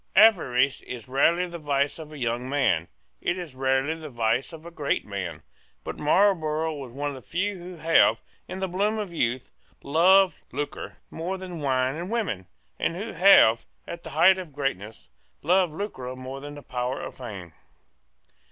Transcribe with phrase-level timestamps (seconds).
[0.15, 2.87] Avarice is rarely the vice of a young man:
[3.21, 5.43] it is rarely the vice of a great man:
[5.83, 8.17] but Marlborough was one of the few who have,
[8.47, 9.51] in the bloom of youth,
[9.83, 12.47] loved lucre more than wine or women,
[12.79, 15.07] and who have, at the height of greatness,
[15.43, 17.53] loved lucre more than power or fame.